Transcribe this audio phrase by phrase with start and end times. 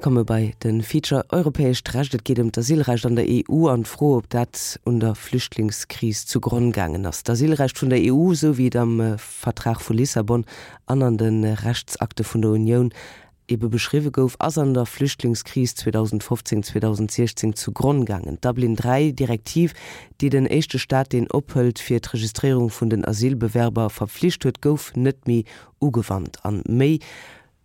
[0.00, 4.30] Komme bei den Feature europäisch Recht geht um Asylrecht an der EU an froh ob
[4.30, 9.96] dat unter Flüchtlingskris zu Grundgangen das Asylrecht von der EU sowie am äh, Vertrag von
[9.96, 10.44] Lissabon
[10.86, 12.92] an den äh, Rechtsakte von der Union
[13.48, 18.38] ebe beschriwe gouf as an der Flüchtlingskris 2015 2016 zu Grundgangen.
[18.40, 19.74] Dublin 3 Direktiv,
[20.20, 24.92] die den echte Staat den ophelt fir d Registrierung vun den Asylbewerber verpflicht huet gouf
[24.94, 25.44] net mi
[25.80, 27.00] ugewandt an méi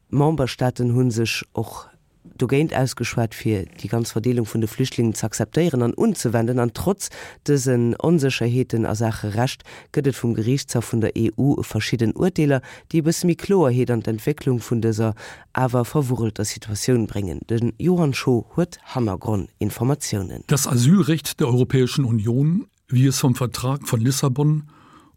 [0.10, 1.93] Mambastaaten hun sech och
[2.38, 6.74] du geint ausgeschwert fir die ganz Verdelung vun de Flüchtlingen zu akzeptieren an unzuwenden an
[6.74, 7.10] trotz
[7.48, 9.64] dessen onsecherheeten a Sache racht
[9.94, 15.16] gëtt vum Gerichtshof vun der EU verschieden Urteiler, die bis Miloheet an Entwicklung vun dieser
[15.54, 17.40] awer verwurelter Situation bringen.
[17.50, 20.44] Den Johann Scho huet Hammergrund Informationen.
[20.48, 24.70] Das Asylrecht der Europäischen Union, wie es vom Vertrag von Lissabon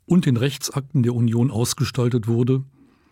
[0.07, 2.65] und den Rechtsakten der Union ausgestaltet wurde,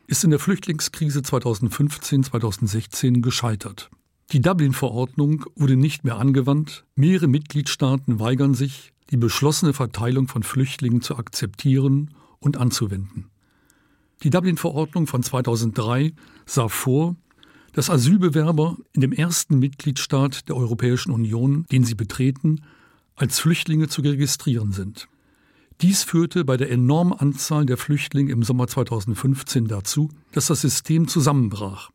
[0.06, 3.90] ist in der Flüchtlingskrise 2015-2016 gescheitert.
[4.32, 11.02] Die Dublin-Verordnung wurde nicht mehr angewandt, mehrere Mitgliedstaaten weigern sich, die beschlossene Verteilung von Flüchtlingen
[11.02, 13.30] zu akzeptieren und anzuwenden.
[14.22, 16.14] Die Dublin-Verordnung von 2003
[16.46, 17.16] sah vor,
[17.72, 22.62] dass Asylbewerber in dem ersten Mitgliedstaat der Europäischen Union, den sie betreten,
[23.16, 25.08] als Flüchtlinge zu registrieren sind.
[25.80, 31.08] Dies führte bei der enormen Anzahl der Flüchtlinge im Sommer 2015 dazu, dass das System
[31.08, 31.90] zusammenbrach.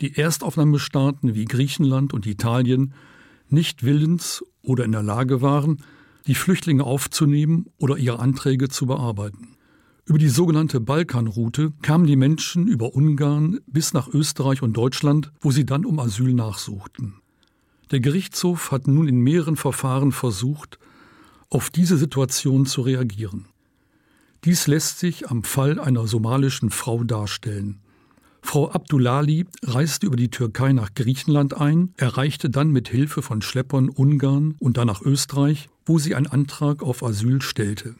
[0.00, 2.94] Die Erstaufnahmestaaten wie Griechenland und Italien
[3.48, 5.82] nicht willens oder in der Lage waren,
[6.26, 9.56] die Flüchtlinge aufzunehmen oder ihre Anträge zu bearbeiten.
[10.04, 15.50] Über die sogenannte Balkanroute kamen die Menschen über Ungarn bis nach Österreich und Deutschland, wo
[15.50, 17.14] sie dann um Asyl nachsuchten.
[17.90, 20.78] Der Gerichtshof hat nun in mehreren Verfahren versucht,
[21.50, 23.46] auf diese Situation zu reagieren.
[24.44, 27.80] Dies lässt sich am Fall einer somalischen Frau darstellen.
[28.42, 33.90] Frau Abdullali reiste über die Türkei nach Griechenland ein, erreichte dann mit Hilfe von Schleppern
[33.90, 37.96] Ungarn und danach Österreich, wo sie einen Antrag auf Asyl stellte.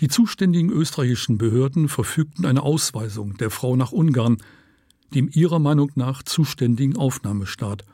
[0.00, 4.38] Die zuständigen österreichischen Behörden verfügten eine Ausweisung der Frau nach Ungarn,
[5.14, 7.84] dem ihrer Meinung nach zuständigen Aufnahmestaat.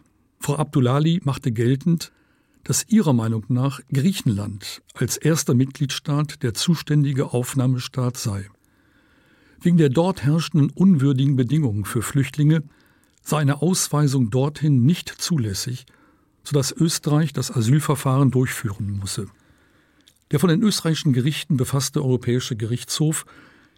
[0.41, 2.11] Frau Abdullali machte geltend,
[2.65, 8.49] dass ihrer Meinung nach Griechenland als erster Mitgliedstaat der zuständige Aufnahmestaat sei.
[9.61, 12.63] Wegen der dort herrschenden unwürdigen Bedingungen für Flüchtlinge
[13.23, 15.87] sei eine Ausweisung dorthin nicht zulässig,
[16.45, 19.27] so dass Österreich das Asylverfahren durchführen musse.
[20.31, 23.27] Der von den österreichischen Gerichten befasste Europäische Gerichtshof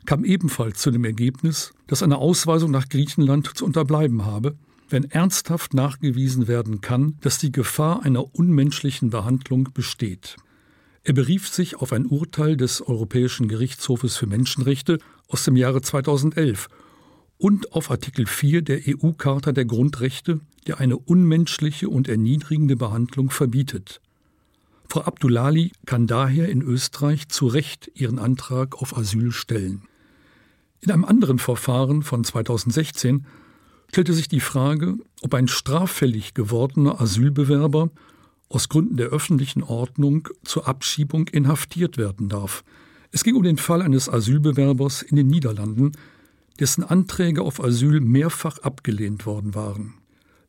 [0.07, 4.57] kam ebenfalls zu dem Ergebnis, dass eine Ausweisung nach Griechenland zu unterbleiben habe,
[4.95, 10.37] wenn ernsthaft nachgewiesen werden kann, dass die Gefahr einer unmenschlichen Behandlung besteht.
[11.03, 16.69] Er berief sich auf ein Urteil des Europäischen Gerichtshofes für Menschenrechte aus dem Jahre 2011
[17.39, 20.39] und auf Artikel 4 der EU-Charta der Grundrechte,
[20.69, 24.01] der eine unmenschliche und erniedrigende Behandlung verbietet.
[24.89, 29.83] Frau Abdullali kann daher in Österreich zu Recht ihren Antrag auf Asyl stellen.
[30.81, 33.27] In einem anderen Verfahren von 2016
[33.89, 37.91] stellte sich die Frage, ob ein straffällig gewordener Asylbewerber
[38.49, 42.65] aus Gründen der öffentlichen Ordnung zur Abschiebung inhaftiert werden darf.
[43.11, 45.93] Es ging um den Fall eines Asylbewerbers in den Niederlanden,
[46.59, 49.95] dessen Anträge auf Asyl mehrfach abgelehnt worden waren.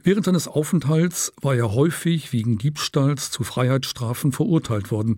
[0.03, 5.15] Während seines Aufenthalts war er häufig wegen Diebstahls zu Freiheitsstrafen verurteilt worden.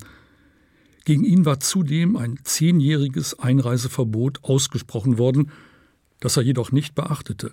[1.04, 5.52] Gegen ihn war zudem ein zehnjähriges Einreiseverbot ausgesprochen worden,
[6.22, 7.52] das er jedoch nicht beachtete.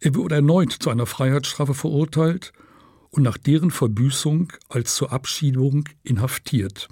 [0.00, 2.52] Er wurde erneut zu einer Freiheitsstrafe verurteilt
[3.10, 6.88] und nach deren Verbüßung als zur Abschiedung inhaftiert.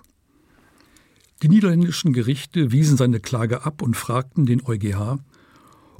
[1.42, 5.18] Die niederländischen Gerichte wiesen seine Klage ab und fragten den EuGH,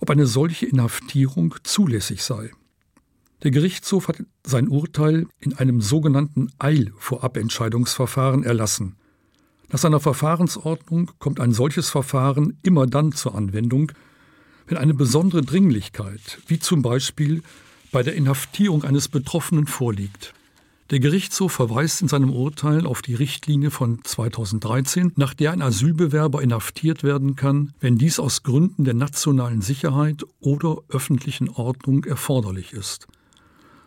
[0.01, 2.51] ob eine solche Inhaftierung zulässig sei.
[3.43, 8.97] Der Gerichtshof hat sein Urteil in einem sogenannten Eilvorabentscheidungsverfahren erlassen.
[9.71, 13.93] Nach seiner Verfahrensordnung kommt ein solches Verfahren immer dann zur Anwendung,
[14.69, 17.43] wenn eine besondere Dringlichkeit, wie zum Beispiel
[17.91, 20.35] bei der Inhaftierung eines Betroffenen vorliegt.
[20.91, 26.41] Der Gerichtshof verweist in seinem Urteil auf die Richtlinie von 2013, nach der ein Asylbewerber
[26.43, 33.06] inhaftiert werden kann, wenn dies aus Gründen der nationalen Sicherheit oder öffentlichen Ordnung erforderlich ist.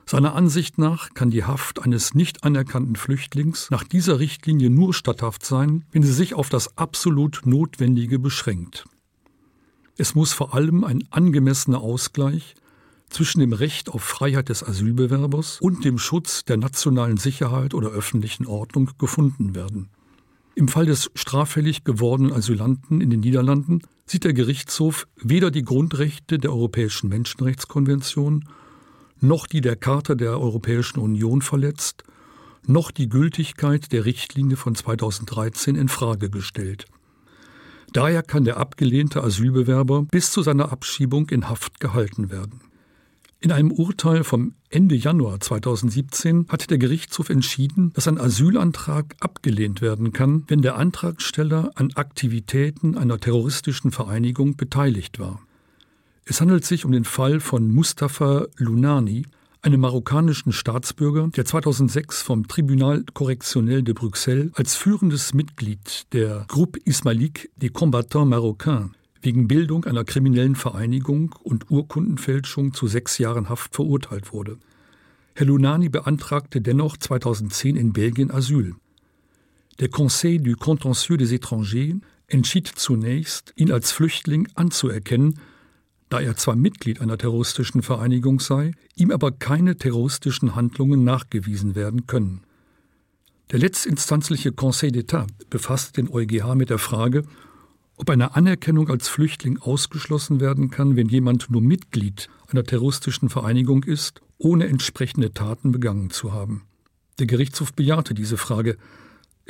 [0.06, 5.44] Seiner Ansicht nach kann die Haft eines nicht anerkannten Flüchtlings nach dieser Richtlinie nur statthaft
[5.44, 8.86] sein, wenn sie sich auf das absolut Notwendige beschränkt.
[9.98, 12.56] Es muss vor allem ein angemessener Ausgleich
[13.10, 18.46] zwischen dem Recht auf Freiheit des Asylbewerbers und dem Schutz der nationalen Sicherheit oder öffentlichen
[18.46, 19.90] Ordnung gefunden werden.
[20.56, 26.40] Im Fall des straffällig gewordenen Asylanten in den Niederlanden sieht der Gerichtshof weder die Grundrechte
[26.40, 28.46] der Europäischen Menschenrechtskonvention
[29.22, 32.04] noch die der Charta der Europäischen Union verletzt,
[32.66, 36.86] noch die Gültigkeit der Richtlinie von 2013 in Frage gestellt.
[37.94, 42.62] Daher kann der abgelehnte Asylbewerber bis zu seiner Abschiebung in Haft gehalten werden.
[43.42, 49.82] In einem Urteil vom Ende Januar 2017 hat der Gerichtshof entschieden, dass ein Asylantrag abgelehnt
[49.82, 55.42] werden kann, wenn der Antragsteller an Aktivitäten einer terroristischen Vereinigung beteiligt war.
[56.24, 59.26] Es handelt sich um den Fall von Mustafa Lunani,
[59.62, 66.80] einem marokkanischen Staatsbürger, der 2006 vom Tribunal Correctionnel de Bruxelles als führendes Mitglied der Groupe
[66.84, 68.92] Ismalik des Combattants Marocains
[69.22, 74.58] wegen Bildung einer kriminellen Vereinigung und Urkundenfälschung zu sechs Jahren Haft verurteilt wurde.
[75.36, 78.74] Herr Lunani beantragte dennoch 2010 in Belgien Asyl.
[79.80, 85.40] Der Conseil du Contentieux des étrangers entschied zunächst, ihn als Flüchtling anzuerkennen,
[86.12, 92.06] da er zwar Mitglied einer terroristischen Vereinigung sei, ihm aber keine terroristischen Handlungen nachgewiesen werden
[92.06, 92.42] können.
[93.52, 97.24] Der letztinstanzliche Conseil d'État befasst den EuGH mit der Frage,
[97.96, 103.84] ob eine Anerkennung als Flüchtling ausgeschlossen werden kann, wenn jemand nur Mitglied einer terroristischen Vereinigung
[103.84, 106.64] ist, ohne entsprechende Taten begangen zu haben.
[107.20, 108.78] Der Gerichtshof bejahte diese Frage.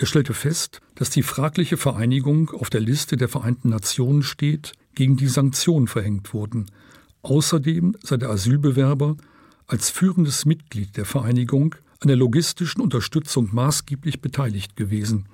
[0.02, 5.16] Er stellte fest, dass die fragliche Vereinigung auf der Liste der Vereinten Nationen steht, gegen
[5.16, 6.66] die Sanktionen verhängt wurden.
[7.22, 9.16] Außerdem sei der Asylbewerber
[9.68, 15.28] als führendes Mitglied der Vereinigung an der logistischen Unterstützung maßgeblich beteiligt gewesen.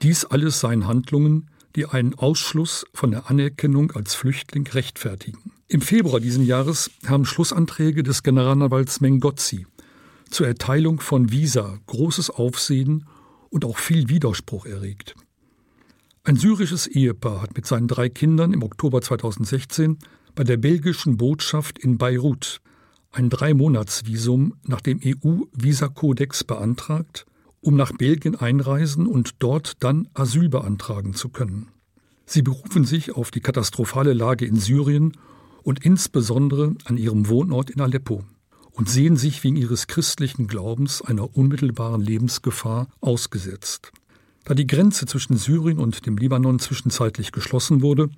[0.00, 5.50] Dies alles seien Handlungen, die einen Ausschluss von der Anerkennung als Flüchtling rechtfertigen.
[5.66, 9.66] Im Februar diesen Jahres haben Schlussanträge des Generalanwalts Mengozzi
[10.30, 13.06] zur Erteilung von Visa großes Aufsehen
[13.54, 15.14] und auch viel Widerspruch erregt.
[16.24, 19.98] Ein syrisches Ehepaar hat mit seinen drei Kindern im Oktober 2016
[20.34, 22.60] bei der belgischen Botschaft in Beirut
[23.12, 27.26] ein Dreimonatsvisum nach dem EU-Visakodex beantragt
[27.60, 31.68] um nach Belgien einreisen und dort dann Asyl beantragen zu können.
[32.26, 35.16] Sie berufen sich auf die katastrophale Lage in Syrien
[35.62, 38.24] und insbesondere an ihrem Wohnort in Aleppo
[38.74, 43.92] und sehen sich wegen ihres christlichen Glaubens einer unmittelbaren Lebensgefahr ausgesetzt.
[44.44, 48.10] Da die Grenze zwischen Syrien und dem Libanon zwischenzeitlich geschlossen wurde,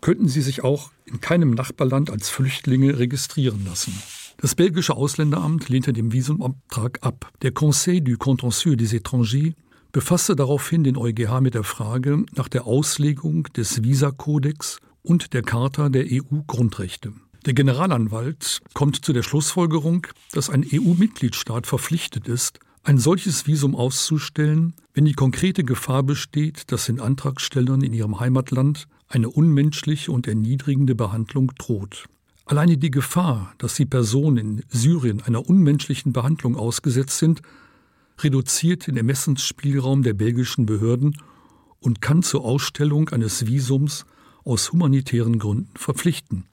[0.00, 3.92] könnten sie sich auch in keinem Nachbarland als Flüchtlinge registrieren lassen.
[4.36, 7.32] Das belgische Ausländeramt lehnte dem Visumabtrag ab.
[7.42, 9.54] Der Conseil du Contentieux des étrangers
[9.92, 15.88] befasste daraufhin den EuGH mit der Frage nach der Auslegung des Visakodex und der Charta
[15.88, 17.14] der EU-Grundrechte.
[17.46, 24.74] Der Generalanwalt kommt zu der Schlussfolgerung, dass ein EU-Mitgliedstaat verpflichtet ist, ein solches Visum auszustellen,
[24.94, 30.96] wenn die konkrete Gefahr besteht, dass den Antragstellern in ihrem Heimatland eine unmenschliche und erniedrigende
[30.96, 32.06] Behandlung droht.
[32.46, 37.42] Alleine die Gefahr, dass die Personen in Syrien einer unmenschlichen Behandlung ausgesetzt sind,
[38.18, 41.16] reduziert den Ermessensspielraum der belgischen Behörden
[41.78, 44.04] und kann zur Ausstellung eines Visums
[44.42, 46.44] aus humanitären Gründen verpflichten.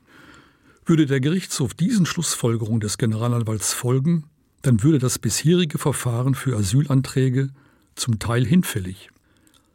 [0.85, 4.25] Würde der Gerichtshof diesen Schlussfolgerungen des Generalanwalts folgen,
[4.63, 7.49] dann würde das bisherige Verfahren für Asylanträge
[7.95, 9.09] zum Teil hinfällig.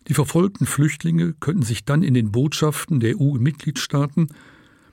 [0.09, 4.29] Die verfolgten Flüchtlinge könnten sich dann in den Botschaften der EU-Mitgliedstaaten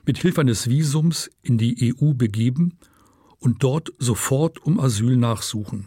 [0.06, 2.78] mit Hilfe eines Visums in die EU begeben
[3.38, 5.86] und dort sofort um Asyl nachsuchen.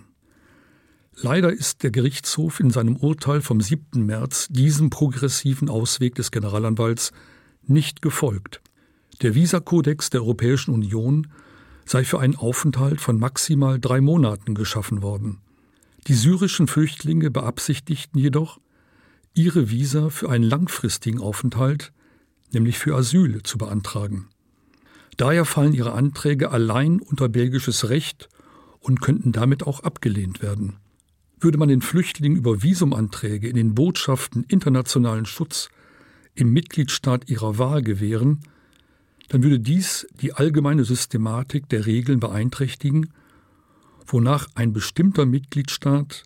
[1.16, 4.06] Leider ist der Gerichtshof in seinem Urteil vom 7.
[4.06, 7.12] März diesem progressiven Ausweg des Generalanwalts
[7.64, 8.62] nicht gefolgt.
[9.22, 11.28] Der Visakodex der Europäischen Union
[11.86, 15.40] sei für einen Aufenthalt von maximal drei Monaten geschaffen worden.
[16.08, 18.60] Die syrischen Flüchtlinge beabsichtigten jedoch,
[19.34, 21.92] ihre Visa für einen langfristigen Aufenthalt
[22.54, 24.28] nämlich für Asyl zu beantragen.
[25.18, 28.30] Daher fallen ihre Anträge allein unter belgisches Recht
[28.80, 30.78] und könnten damit auch abgelehnt werden.
[31.40, 35.70] Würde man den Flüchtlingen über Visumanträge in den Botschaften internationalen Schutz
[36.36, 38.40] im Mitgliedstaat ihrer Wahl gewähren,
[39.30, 43.14] dann würde dies die allgemeine Systematik der Regeln beeinträchtigen,
[44.06, 46.24] wonach ein bestimmter Mitgliedstaat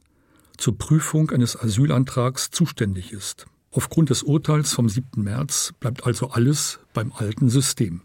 [0.58, 3.46] zur Prüfung eines Asylantrags zuständig ist.
[3.72, 5.22] Aufgrund des Urteils vom 7.
[5.22, 8.02] März bleibt also alles beim alten System.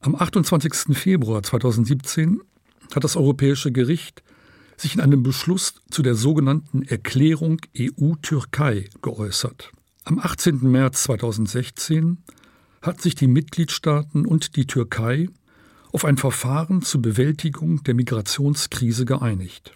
[0.00, 0.96] Am 28.
[0.96, 2.40] Februar 2017
[2.94, 4.22] hat das Europäische Gericht
[4.76, 9.72] sich in einem Beschluss zu der sogenannten Erklärung EU-Türkei geäußert.
[10.04, 10.60] Am 18.
[10.70, 12.18] März 2016
[12.86, 15.28] hat sich die Mitgliedstaaten und die Türkei
[15.92, 19.74] auf ein Verfahren zur Bewältigung der Migrationskrise geeinigt.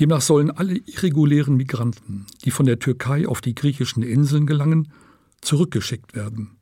[0.00, 4.92] Demnach sollen alle irregulären Migranten, die von der Türkei auf die griechischen Inseln gelangen,
[5.42, 6.56] zurückgeschickt werden.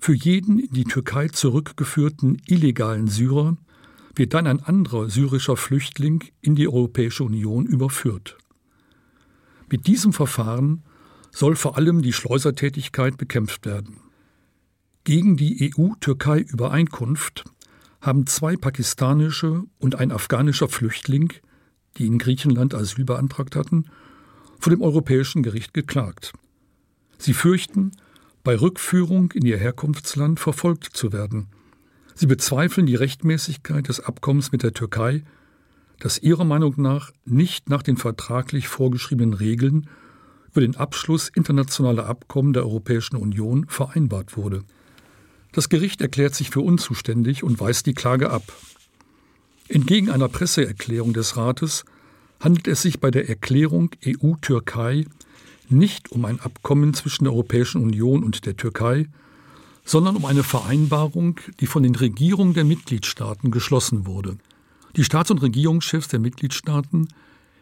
[0.00, 3.56] Für jeden in die Türkei zurückgeführten illegalen Syrer
[4.14, 8.36] wird dann ein anderer syrischer Flüchtling in die Europäische Union überführt.
[9.70, 10.82] Mit diesem Verfahren
[11.30, 14.07] soll vor allem die Schleusertätigkeit bekämpft werden.
[15.08, 17.44] Gegen die EU-Türkei-Übereinkunft
[18.02, 21.32] haben zwei pakistanische und ein afghanischer Flüchtling,
[21.96, 23.86] die in Griechenland Asyl beantragt hatten,
[24.58, 26.34] vor dem Europäischen Gericht geklagt.
[27.16, 27.92] Sie fürchten,
[28.44, 31.46] bei Rückführung in ihr Herkunftsland verfolgt zu werden.
[32.14, 35.24] Sie bezweifeln die Rechtmäßigkeit des Abkommens mit der Türkei,
[36.00, 39.88] das ihrer Meinung nach nicht nach den vertraglich vorgeschriebenen Regeln
[40.50, 44.64] über den Abschluss internationaler Abkommen der Europäischen Union vereinbart wurde.
[45.58, 48.44] Das Gericht erklärt sich für unzuständig und weist die Klage ab.
[49.66, 51.84] Entgegen einer Presseerklärung des Rates
[52.38, 55.04] handelt es sich bei der Erklärung EU-Türkei
[55.68, 59.08] nicht um ein Abkommen zwischen der Europäischen Union und der Türkei,
[59.84, 64.38] sondern um eine Vereinbarung, die von den Regierungen der Mitgliedstaaten geschlossen wurde.
[64.94, 67.08] Die Staats- und Regierungschefs der Mitgliedstaaten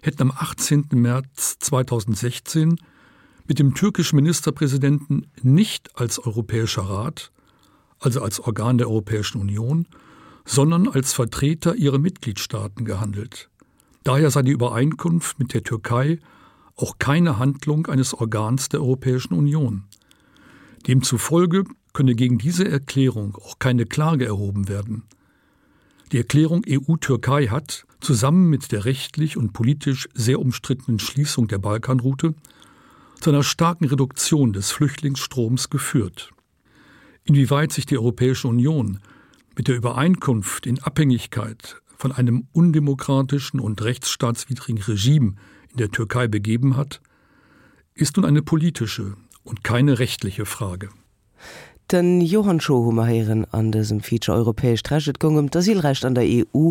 [0.02, 0.88] hätten am 18.
[0.90, 2.78] März 2016
[3.48, 7.30] mit dem türkischen Ministerpräsidenten nicht als Europäischer Rat,
[7.98, 9.86] also als Organ der Europäischen Union,
[10.44, 13.50] sondern als Vertreter ihrer Mitgliedstaaten gehandelt.
[14.04, 16.20] Daher sei die Übereinkunft mit der Türkei
[16.76, 19.84] auch keine Handlung eines Organs der Europäischen Union.
[20.86, 25.04] Demzufolge könne gegen diese Erklärung auch keine Klage erhoben werden.
[26.12, 32.34] Die Erklärung EU-Türkei hat, zusammen mit der rechtlich und politisch sehr umstrittenen Schließung der Balkanroute,
[33.20, 36.30] zu einer starken Reduktion des Flüchtlingsstroms geführt.
[37.26, 39.00] Inwieweit sich die Europäische Union
[39.56, 45.34] mit der Übereinkunft in Abhängigkeit von einem undemokratischen und rechtsstaatswidrigen Regime
[45.70, 47.00] in der Türkei begeben hat,
[47.94, 50.90] ist nun eine politische und keine rechtliche Frage.
[51.90, 56.70] Den Johann Schohummerheieren an diesem Feature europäisch Tragung um das Zielrecht an der EU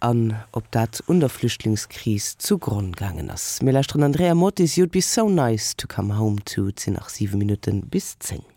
[0.00, 3.62] an ob dat unter Flüchtlingskris zugrundgegangen ist.
[3.62, 8.18] Miller Andrea Mottis you'd be so nice to come home to nach sieben Minuten bis
[8.18, 8.44] 10.